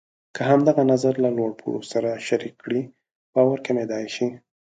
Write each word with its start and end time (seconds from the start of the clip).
که 0.35 0.41
همدغه 0.49 0.81
نظر 0.91 1.13
له 1.23 1.29
لوړ 1.37 1.51
پوړو 1.59 1.81
سره 1.91 2.09
شریک 2.27 2.55
کړئ، 2.63 2.81
باور 3.33 3.57
کمېدای 3.67 4.05
شي. 4.15 4.27